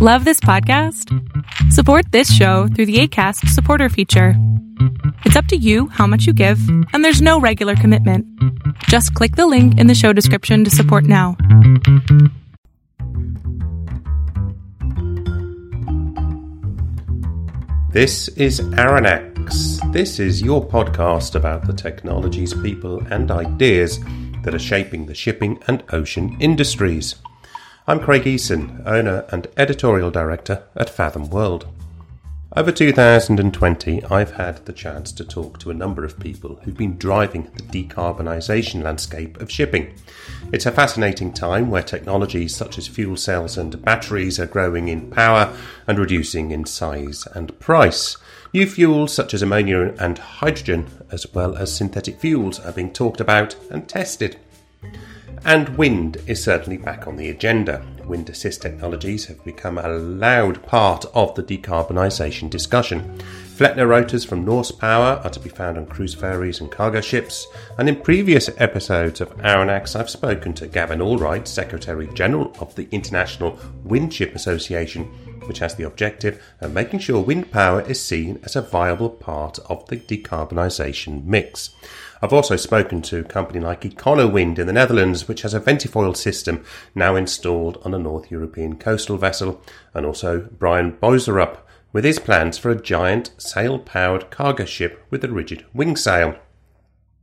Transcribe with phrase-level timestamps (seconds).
[0.00, 1.12] Love this podcast?
[1.72, 4.34] Support this show through the ACAST supporter feature.
[5.24, 6.60] It's up to you how much you give,
[6.92, 8.24] and there's no regular commitment.
[8.84, 11.36] Just click the link in the show description to support now.
[17.90, 19.92] This is Aranex.
[19.92, 23.98] This is your podcast about the technologies, people, and ideas
[24.44, 27.16] that are shaping the shipping and ocean industries.
[27.88, 31.66] I'm Craig Eason, owner and editorial director at Fathom World.
[32.54, 36.98] Over 2020, I've had the chance to talk to a number of people who've been
[36.98, 39.94] driving the decarbonisation landscape of shipping.
[40.52, 45.10] It's a fascinating time where technologies such as fuel cells and batteries are growing in
[45.10, 48.18] power and reducing in size and price.
[48.52, 53.22] New fuels such as ammonia and hydrogen, as well as synthetic fuels, are being talked
[53.22, 54.36] about and tested.
[55.44, 57.84] And wind is certainly back on the agenda.
[58.04, 63.18] Wind assist technologies have become a loud part of the decarbonisation discussion.
[63.58, 67.88] Flettner rotors from Norsepower are to be found on cruise ferries and cargo ships, and
[67.88, 73.58] in previous episodes of Aranex, I've spoken to Gavin Allwright, Secretary General of the International
[73.84, 75.10] Windship Association,
[75.48, 79.58] which has the objective of making sure wind power is seen as a viable part
[79.70, 81.70] of the decarbonisation mix.
[82.20, 86.16] I've also spoken to a company like Econowind in the Netherlands, which has a ventifoil
[86.16, 89.62] system now installed on a North European coastal vessel,
[89.94, 91.58] and also Brian Boserup
[91.92, 96.36] with his plans for a giant sail powered cargo ship with a rigid wing sail.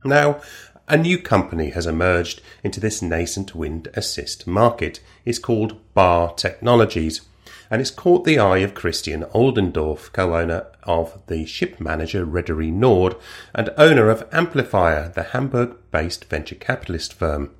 [0.04, 0.40] Now,
[0.88, 5.00] a new company has emerged into this nascent wind assist market.
[5.24, 7.22] It's called Bar Technologies
[7.70, 13.16] and it's caught the eye of Christian Oldendorf, co-owner of the ship manager Reederei Nord
[13.54, 17.50] and owner of Amplifier, the Hamburg-based venture capitalist firm.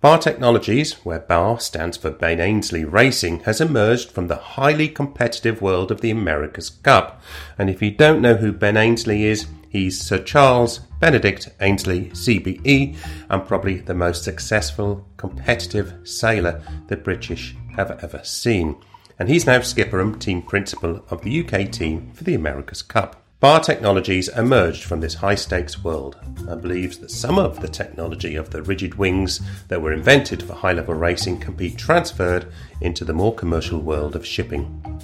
[0.00, 5.60] Bar Technologies, where Bar stands for Ben Ainslie Racing, has emerged from the highly competitive
[5.60, 7.20] world of the America's Cup.
[7.58, 12.96] And if you don't know who Ben Ainslie is, he's Sir Charles Benedict Ainslie, CBE,
[13.28, 18.76] and probably the most successful competitive sailor the British have ever seen
[19.18, 23.22] and he's now skipper and team principal of the UK team for the America's Cup.
[23.40, 26.16] Bar Technologies emerged from this high stakes world
[26.48, 30.54] and believes that some of the technology of the rigid wings that were invented for
[30.54, 35.00] high level racing can be transferred into the more commercial world of shipping.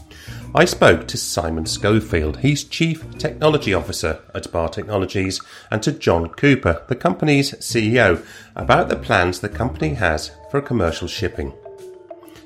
[0.52, 6.28] I spoke to Simon Schofield, he's Chief Technology Officer at Bar Technologies, and to John
[6.28, 8.24] Cooper, the company's CEO,
[8.56, 11.52] about the plans the company has for commercial shipping.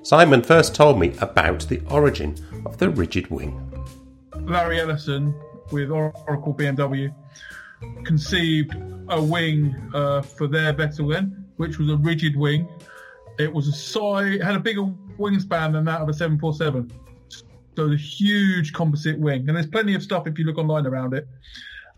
[0.08, 3.60] Simon first told me about the origin of the rigid wing.
[4.40, 5.34] Larry Ellison
[5.70, 7.14] with Oracle BMW
[8.04, 8.74] conceived
[9.10, 12.66] a wing uh, for their vessel then, which was a rigid wing.
[13.38, 14.84] It was a size, had a bigger
[15.18, 16.90] wingspan than that of a 747.
[17.76, 19.46] So a huge composite wing.
[19.46, 21.28] And there's plenty of stuff if you look online around it.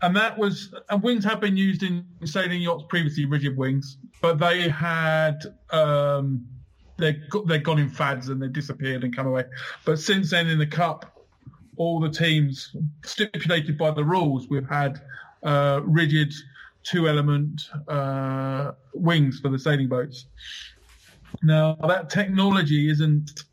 [0.01, 4.37] And that was, and wings have been used in sailing yachts previously, rigid wings, but
[4.37, 5.37] they had
[5.69, 6.45] um,
[7.01, 7.17] they're
[7.47, 9.45] they've gone in fads and they've disappeared and come away.
[9.85, 11.25] But since then, in the cup,
[11.77, 15.01] all the teams stipulated by the rules, we've had
[15.43, 16.33] uh, rigid
[16.83, 20.25] two element uh, wings for the sailing boats.
[21.43, 23.43] Now that technology isn't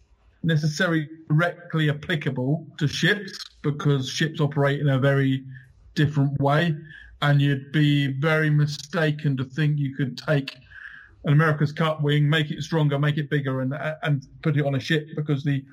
[0.42, 5.44] necessarily directly applicable to ships because ships operate in a very
[5.94, 6.74] different way
[7.22, 10.56] and you'd be very mistaken to think you could take
[11.24, 14.74] an America's Cup wing, make it stronger, make it bigger, and and put it on
[14.74, 15.64] a ship because the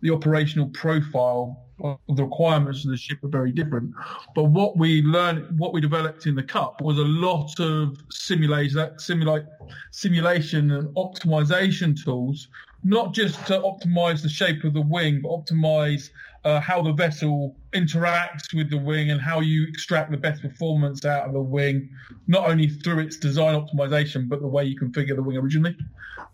[0.00, 3.92] the operational profile of the requirements of the ship are very different.
[4.34, 8.98] But what we learned, what we developed in the Cup was a lot of simulation,
[8.98, 9.44] simulate,
[9.90, 12.48] simulation and optimization tools,
[12.84, 16.10] not just to optimize the shape of the wing, but optimize
[16.44, 21.04] uh, how the vessel interacts with the wing and how you extract the best performance
[21.04, 21.90] out of the wing,
[22.26, 25.76] not only through its design optimization, but the way you configure the wing originally.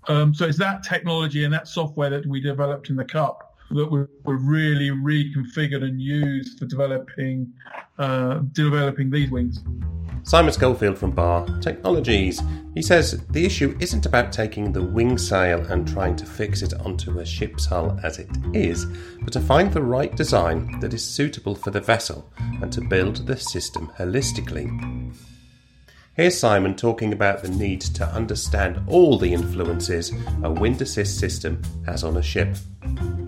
[0.08, 3.90] Um, so it's that technology and that software that we developed in the Cup that
[3.90, 7.52] were, were really reconfigured and used for developing
[7.98, 9.62] uh, developing these wings.
[10.22, 12.42] Simon Schofield from Bar Technologies.
[12.74, 16.74] He says the issue isn't about taking the wing sail and trying to fix it
[16.80, 18.86] onto a ship's hull as it is,
[19.22, 22.30] but to find the right design that is suitable for the vessel
[22.62, 24.68] and to build the system holistically.
[26.14, 30.12] Here's Simon talking about the need to understand all the influences
[30.42, 32.56] a wind assist system has on a ship.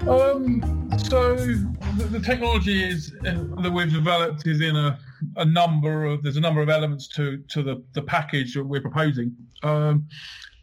[0.07, 4.99] Um, so the, the technology is uh, that we've developed is in a,
[5.37, 8.81] a number of there's a number of elements to to the, the package that we're
[8.81, 9.35] proposing.
[9.63, 10.09] Um,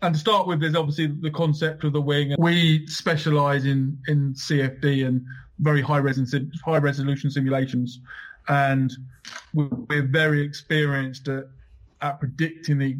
[0.01, 2.35] And to start with, there's obviously the concept of the wing.
[2.37, 5.25] We specialize in, in CFD and
[5.59, 6.33] very high, res-
[6.63, 7.99] high resolution simulations.
[8.47, 8.91] And
[9.53, 11.45] we're very experienced at,
[12.01, 12.97] at predicting the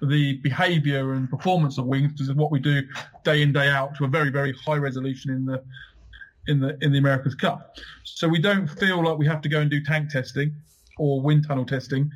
[0.00, 2.82] the behavior and performance of wings because of what we do
[3.22, 5.62] day in day out to a very very high resolution in the
[6.48, 7.76] in the in the America's Cup.
[8.04, 10.54] So we don't feel like we have to go and do tank testing
[10.98, 12.10] or wind tunnel testing.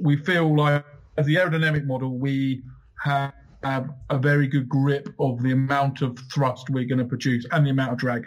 [0.00, 0.84] We feel like
[1.18, 2.62] as the aerodynamic model, we
[3.02, 7.44] have, have a very good grip of the amount of thrust we're going to produce
[7.52, 8.26] and the amount of drag.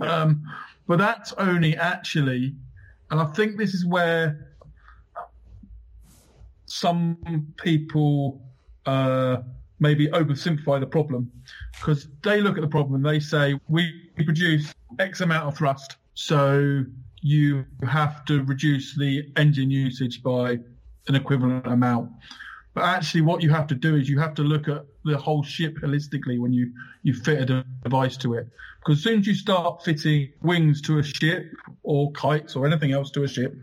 [0.00, 0.42] Um,
[0.86, 2.54] but that's only actually,
[3.10, 4.53] and I think this is where
[6.66, 8.42] some people
[8.86, 9.38] uh,
[9.80, 11.30] maybe oversimplify the problem
[11.78, 15.96] because they look at the problem and they say we produce X amount of thrust,
[16.14, 16.84] so
[17.20, 20.58] you have to reduce the engine usage by
[21.08, 22.10] an equivalent amount.
[22.74, 25.42] But actually, what you have to do is you have to look at the whole
[25.42, 26.72] ship holistically when you,
[27.02, 28.48] you fit a device to it.
[28.80, 31.46] Because as soon as you start fitting wings to a ship
[31.82, 33.56] or kites or anything else to a ship,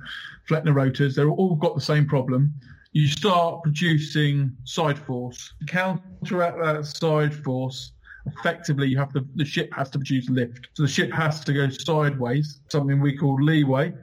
[0.49, 2.53] Flettner rotors, they're all got the same problem.
[2.93, 5.53] You start producing side force.
[5.59, 7.93] To counteract that side force,
[8.25, 10.67] effectively you have to, the ship has to produce lift.
[10.73, 13.93] So the ship has to go sideways, something we call leeway.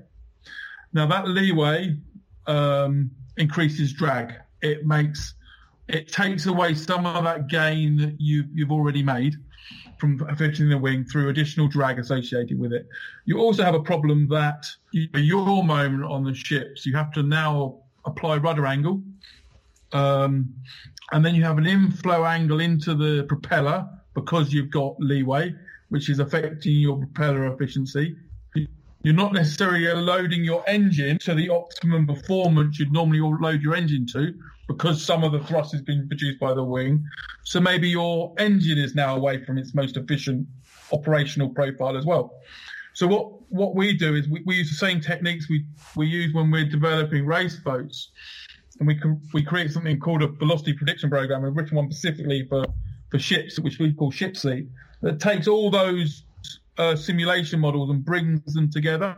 [0.92, 1.96] Now that leeway
[2.46, 4.34] um, increases drag.
[4.62, 5.34] It makes
[5.88, 9.34] it takes away some of that gain that you you've already made
[9.98, 12.86] from fitting the wing through additional drag associated with it.
[13.24, 17.22] You also have a problem that you, your moment on the ships, you have to
[17.22, 19.02] now apply rudder angle,
[19.92, 20.54] um,
[21.12, 25.54] and then you have an inflow angle into the propeller because you've got leeway,
[25.88, 28.16] which is affecting your propeller efficiency.
[29.08, 34.04] You're not necessarily loading your engine to the optimum performance you'd normally load your engine
[34.08, 34.34] to
[34.68, 37.02] because some of the thrust is being produced by the wing.
[37.42, 40.46] So maybe your engine is now away from its most efficient
[40.92, 42.34] operational profile as well.
[42.92, 45.64] So what, what we do is we, we use the same techniques we,
[45.96, 48.10] we use when we're developing race boats.
[48.78, 51.44] And we can, we create something called a velocity prediction program.
[51.44, 52.66] We've written one specifically for,
[53.10, 54.68] for ships, which we call ShipSleep,
[55.00, 56.24] that takes all those
[56.78, 59.16] uh, simulation models and brings them together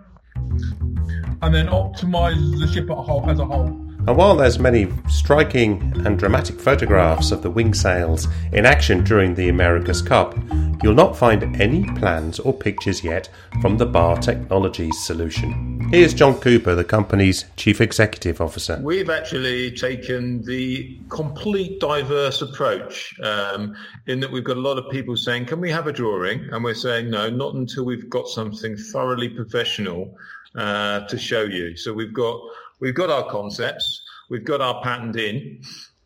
[1.43, 2.91] and then optimizes the ship
[3.29, 3.90] as a whole.
[4.07, 9.35] And while there's many striking and dramatic photographs of the wing sails in action during
[9.35, 10.37] the America's Cup,
[10.83, 13.29] you'll not find any plans or pictures yet
[13.61, 15.87] from the Bar Technologies solution.
[15.91, 18.81] Here's John Cooper, the company's Chief Executive Officer.
[18.83, 23.77] We've actually taken the complete diverse approach um,
[24.07, 26.49] in that we've got a lot of people saying, Can we have a drawing?
[26.53, 30.17] And we're saying, No, not until we've got something thoroughly professional
[30.55, 31.77] uh, to show you.
[31.77, 32.41] So we've got
[32.81, 35.63] we've got our concepts, we've got our patent in,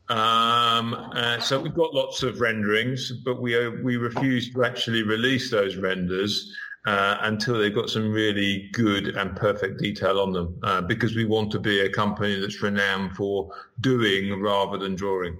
[0.08, 5.02] um, uh, so we've got lots of renderings, but we uh, we refuse to actually
[5.02, 6.52] release those renders
[6.86, 11.24] uh, until they've got some really good and perfect detail on them, uh, because we
[11.24, 13.50] want to be a company that's renowned for
[13.80, 15.38] doing rather than drawing.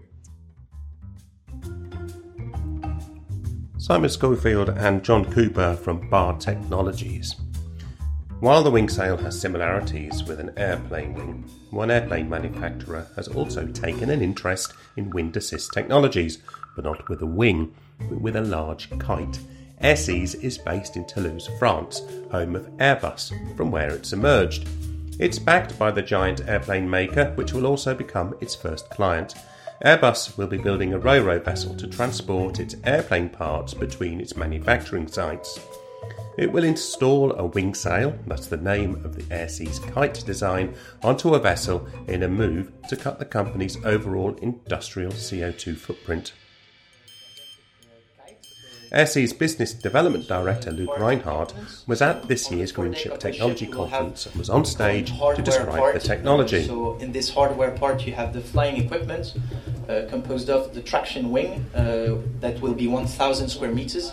[3.76, 7.36] Simon Schofield and John Cooper from Bar Technologies.
[8.44, 13.66] While the wing sail has similarities with an airplane wing, one airplane manufacturer has also
[13.68, 16.42] taken an interest in wind assist technologies,
[16.76, 19.40] but not with a wing, but with a large kite.
[19.82, 24.68] Airseas is based in Toulouse, France, home of Airbus, from where it's emerged.
[25.18, 29.36] It's backed by the giant airplane maker, which will also become its first client.
[29.86, 35.08] Airbus will be building a ro-ro vessel to transport its airplane parts between its manufacturing
[35.08, 35.58] sites.
[36.36, 41.34] It will install a wing sail, that's the name of the Airseas kite design, onto
[41.34, 46.32] a vessel in a move to cut the company's overall industrial CO2 footprint.
[48.94, 51.52] Airseas Business Development Director Luke Reinhardt
[51.88, 56.00] was at this year's Green Ship Technology Conference and was on stage to describe the
[56.00, 56.64] technology.
[56.64, 59.34] So, in this hardware part, you have the flying equipment
[59.88, 64.12] uh, composed of the traction wing uh, that will be 1,000 square meters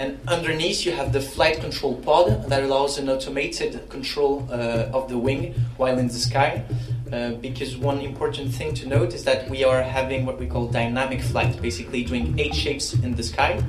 [0.00, 5.10] and underneath you have the flight control pod that allows an automated control uh, of
[5.10, 6.64] the wing while in the sky.
[7.12, 10.68] Uh, because one important thing to note is that we are having what we call
[10.68, 13.60] dynamic flight, basically doing eight shapes in the sky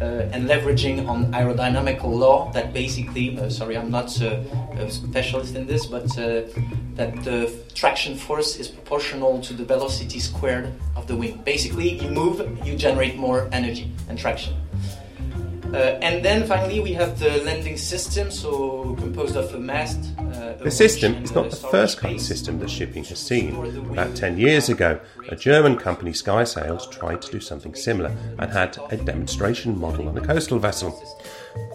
[0.00, 4.40] uh, and leveraging on aerodynamical law that basically, uh, sorry, I'm not a,
[4.80, 6.42] a, specialist in this, but uh,
[6.94, 11.42] that the traction force is proportional to the velocity squared of the wing.
[11.44, 14.54] Basically, you move, you generate more energy and traction.
[15.74, 20.54] Uh, and then finally, we have the landing system, so composed of a mast, uh,
[20.54, 23.54] The system is not the first kind of system that shipping has seen.
[23.90, 28.78] About 10 years ago, a German company, SkySails, tried to do something similar and had
[28.90, 30.90] a demonstration model on a coastal vessel.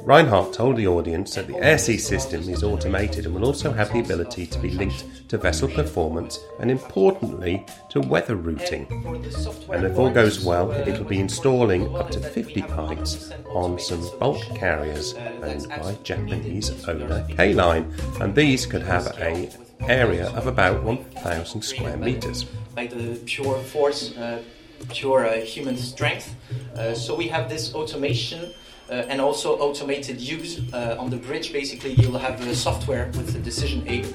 [0.03, 3.99] Reinhardt told the audience that the AirSea system is automated and will also have the
[3.99, 8.87] ability to be linked to vessel performance and, importantly, to weather routing.
[9.71, 14.43] And if all goes well, it'll be installing up to 50 pikes on some bulk
[14.55, 19.49] carriers owned by Japanese owner K-Line, and these could have a
[19.87, 22.43] area of about 1,000 square meters.
[22.75, 24.41] By the pure force, uh,
[24.89, 26.35] pure uh, human strength.
[26.75, 28.53] Uh, so we have this automation
[28.91, 31.53] and also automated use uh, on the bridge.
[31.53, 34.13] Basically, you'll have the software with the decision aid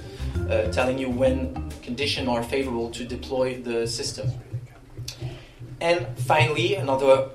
[0.50, 4.30] uh, telling you when conditions are favorable to deploy the system.
[5.80, 7.30] And finally, another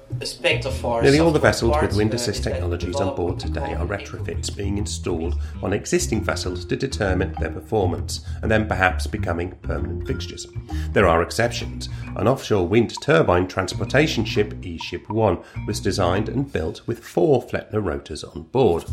[1.03, 5.41] Nearly all the vessels with wind assist technologies on board today are retrofits being installed
[5.63, 10.45] on existing vessels to determine their performance and then perhaps becoming permanent fixtures.
[10.91, 11.89] There are exceptions.
[12.17, 17.83] An offshore wind turbine transportation ship, E-Ship 1, was designed and built with four Flettner
[17.83, 18.85] rotors on board.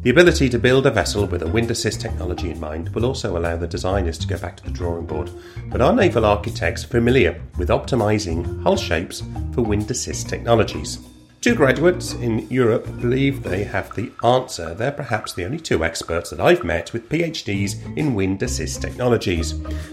[0.00, 3.36] The ability to build a vessel with a wind assist technology in mind will also
[3.36, 5.28] allow the designers to go back to the drawing board.
[5.66, 11.00] But are naval architects are familiar with optimizing hull shapes for wind assist technologies?
[11.40, 14.72] Two graduates in Europe believe they have the answer.
[14.74, 19.52] They're perhaps the only two experts that I've met with PhDs in wind assist technologies.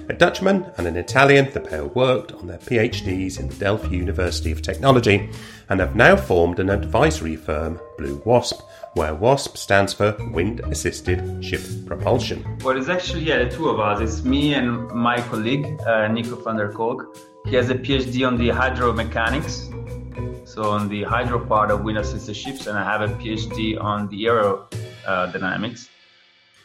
[0.09, 4.51] A Dutchman and an Italian, the pair worked on their PhDs in the Delft University
[4.51, 5.29] of Technology
[5.69, 8.61] and have now formed an advisory firm, Blue Wasp,
[8.95, 12.57] where WASP stands for Wind Assisted Ship Propulsion.
[12.63, 13.99] Well, it's actually yeah, the two of us.
[13.99, 17.17] It's me and my colleague uh, Nico van der Kolk.
[17.45, 22.35] He has a PhD on the hydromechanics, so on the hydro part of wind assisted
[22.35, 25.89] ships, and I have a PhD on the aerodynamics.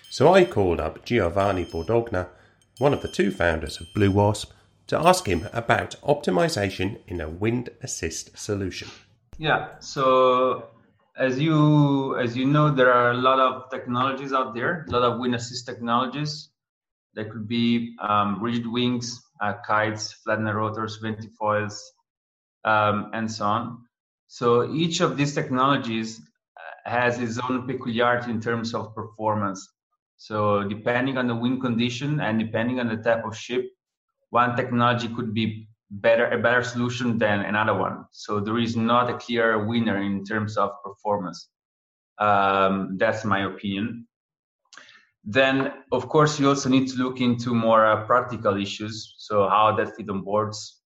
[0.08, 2.28] So I called up Giovanni Bordogna,
[2.78, 4.52] one of the two founders of Blue Wasp,
[4.86, 8.88] to ask him about optimization in a wind assist solution.
[9.36, 10.68] Yeah, so
[11.20, 15.02] as you as you know, there are a lot of technologies out there, a lot
[15.02, 16.48] of wind assist technologies.
[17.14, 21.78] There could be um, rigid wings, uh, kites, Flettner rotors, ventifoils,
[22.64, 23.84] um, and so on.
[24.28, 26.20] So each of these technologies
[26.86, 29.68] has its own peculiarity in terms of performance.
[30.16, 33.66] So depending on the wind condition and depending on the type of ship,
[34.30, 38.04] one technology could be better a better solution than another one.
[38.12, 41.48] So there is not a clear winner in terms of performance.
[42.18, 44.06] Um, that's my opinion.
[45.24, 49.14] Then, of course, you also need to look into more uh, practical issues.
[49.18, 50.80] So how that fit on boards.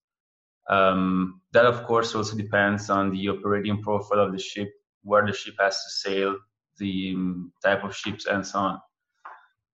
[0.69, 4.69] Um, that, of course, also depends on the operating profile of the ship,
[5.03, 6.35] where the ship has to sail,
[6.79, 8.79] the um, type of ships, and so on.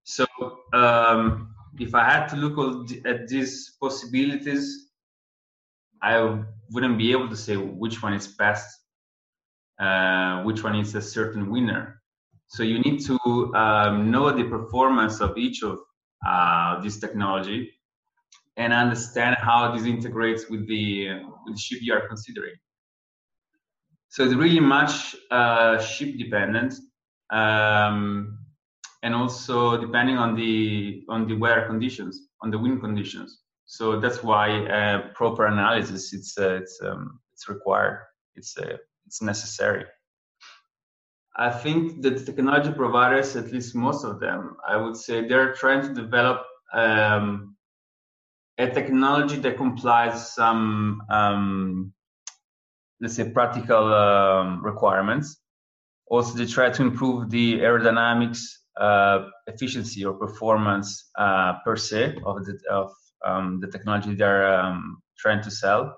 [0.03, 0.25] So,
[0.73, 4.90] um, if I had to look at these possibilities,
[6.01, 8.67] I wouldn't be able to say which one is best,
[9.79, 12.01] uh, which one is a certain winner.
[12.47, 13.17] So you need to
[13.55, 15.79] um, know the performance of each of
[16.27, 17.71] uh, this technology
[18.57, 21.09] and understand how this integrates with the,
[21.45, 22.55] with the ship you are considering.
[24.09, 26.73] So it's really much uh, ship dependent,
[27.31, 28.39] um,
[29.03, 33.39] and also depending on the on the weather conditions, on the wind conditions.
[33.71, 37.99] So that's why uh, proper analysis it's uh, it's um, it's required.
[38.35, 38.75] It's uh,
[39.05, 39.85] it's necessary.
[41.37, 45.53] I think that the technology providers, at least most of them, I would say they're
[45.53, 46.41] trying to develop
[46.73, 47.55] um,
[48.57, 51.93] a technology that complies some um,
[52.99, 55.37] let's say practical um, requirements.
[56.07, 58.41] Also, they try to improve the aerodynamics
[58.77, 62.91] uh, efficiency or performance uh, per se of the of
[63.25, 65.97] um, the technology they're um, trying to sell.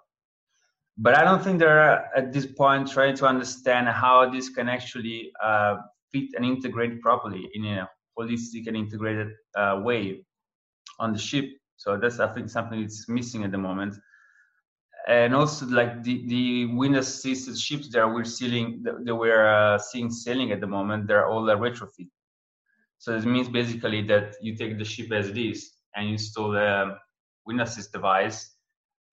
[0.98, 5.32] But I don't think they're at this point trying to understand how this can actually
[5.42, 5.78] uh,
[6.12, 10.24] fit and integrate properly in a holistic and integrated uh, way
[11.00, 11.46] on the ship.
[11.78, 13.96] So that's I think something that's missing at the moment.
[15.08, 20.10] And also, like the, the wind assisted ships that we're seeing, that we're uh, seeing
[20.10, 22.08] sailing at the moment, they're all a retrofit.
[23.00, 26.56] So this means basically that you take the ship as it is and you install
[26.56, 26.98] a
[27.46, 28.52] wind assist device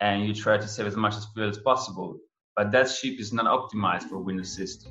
[0.01, 2.19] and you try to save as much as fuel as possible.
[2.57, 4.89] But that ship is not optimized for wind assist.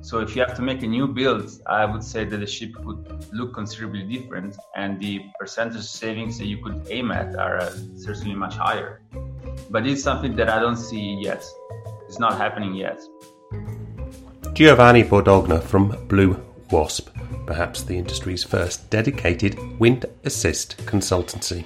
[0.00, 2.74] So if you have to make a new build, I would say that the ship
[2.74, 7.74] could look considerably different, and the percentage savings that you could aim at are uh,
[7.96, 9.00] certainly much higher.
[9.70, 11.44] But it's something that I don't see yet.
[12.06, 13.00] It's not happening yet.
[14.52, 16.36] Giovanni Bordogna from Blue
[16.70, 17.08] Wasp.
[17.48, 21.64] perhaps the industry's first dedicated wind assist consultancy.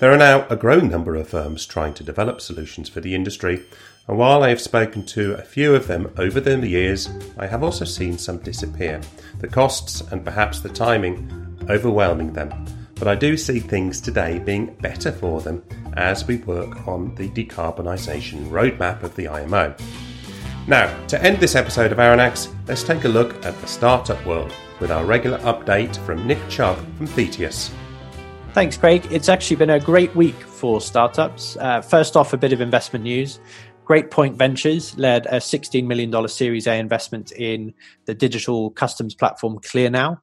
[0.00, 3.60] There are now a growing number of firms trying to develop solutions for the industry,
[4.08, 7.62] and while I have spoken to a few of them over the years, I have
[7.62, 9.02] also seen some disappear,
[9.40, 12.64] the costs and perhaps the timing overwhelming them.
[12.94, 15.62] But I do see things today being better for them
[15.98, 19.74] as we work on the decarbonisation roadmap of the IMO.
[20.66, 24.54] Now, to end this episode of Aranex, let's take a look at the startup world
[24.80, 27.70] with our regular update from Nick Chubb from Thetius.
[28.52, 29.06] Thanks, Craig.
[29.12, 31.56] It's actually been a great week for startups.
[31.56, 33.38] Uh, first off, a bit of investment news.
[33.84, 37.72] Great Point Ventures led a $16 million Series A investment in
[38.06, 40.18] the digital customs platform ClearNow.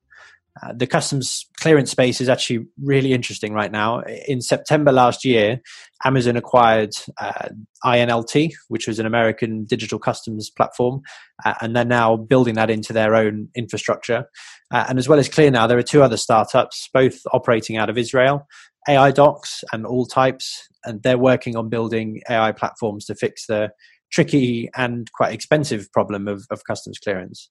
[0.63, 4.01] Uh, the customs clearance space is actually really interesting right now.
[4.27, 5.61] In September last year,
[6.05, 7.49] Amazon acquired uh,
[7.85, 11.01] INLT, which was an American digital customs platform,
[11.45, 14.25] uh, and they're now building that into their own infrastructure.
[14.71, 17.97] Uh, and as well as ClearNow, there are two other startups, both operating out of
[17.97, 18.47] Israel,
[18.87, 23.69] AI Docs and All Types, and they're working on building AI platforms to fix the
[24.11, 27.49] tricky and quite expensive problem of, of customs clearance.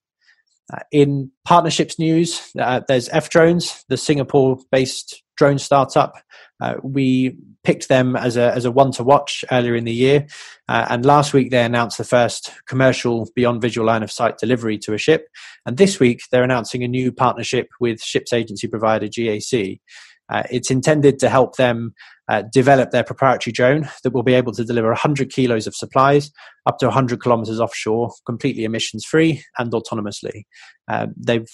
[0.73, 6.17] Uh, in partnerships news, uh, there's F Drones, the Singapore based drone startup.
[6.61, 10.27] Uh, we picked them as a, as a one to watch earlier in the year.
[10.69, 14.79] Uh, and last week they announced the first commercial beyond visual line of sight delivery
[14.79, 15.27] to a ship.
[15.67, 19.81] And this week they're announcing a new partnership with ships agency provider GAC.
[20.29, 21.95] Uh, it's intended to help them
[22.29, 26.31] uh, develop their proprietary drone that will be able to deliver 100 kilos of supplies
[26.67, 30.43] up to 100 kilometers offshore, completely emissions free and autonomously.
[30.89, 31.49] Uh, they've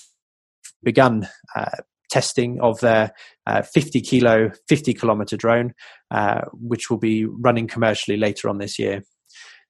[0.82, 1.70] begun uh,
[2.10, 3.12] testing of their
[3.46, 5.72] uh, 50 kilo, 50 kilometer drone,
[6.10, 9.02] uh, which will be running commercially later on this year.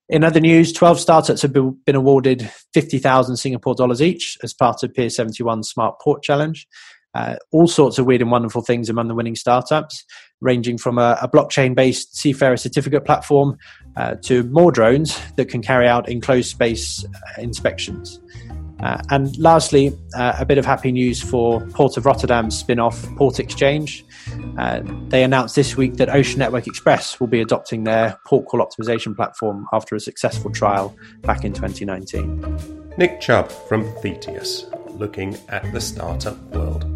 [0.08, 4.92] In other news, 12 startups have been awarded 50,000 Singapore dollars each as part of
[4.92, 6.66] Pier 71 Smart Port Challenge.
[7.14, 10.04] Uh, all sorts of weird and wonderful things among the winning startups,
[10.40, 13.58] ranging from a, a blockchain based Seafarer certificate platform
[13.96, 18.20] uh, to more drones that can carry out enclosed space uh, inspections.
[18.82, 23.00] Uh, and lastly, uh, a bit of happy news for Port of Rotterdam's spin off
[23.10, 24.02] PortXchange.
[24.58, 28.60] Uh, they announced this week that Ocean Network Express will be adopting their port call
[28.60, 32.92] optimization platform after a successful trial back in 2019.
[32.98, 34.66] Nick Chubb from Thetius,
[34.98, 36.91] looking at the startup world.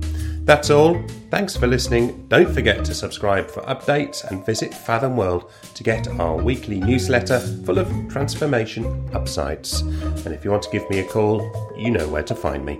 [0.47, 1.03] That's all.
[1.29, 2.29] Thanks for listening.
[2.29, 7.41] Don't forget to subscribe for updates and visit Fathom World to get our weekly newsletter
[7.41, 9.81] full of transformation upsides.
[9.81, 12.79] And if you want to give me a call, you know where to find me.